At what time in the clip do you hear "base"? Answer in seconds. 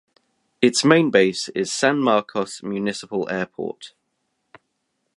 1.11-1.47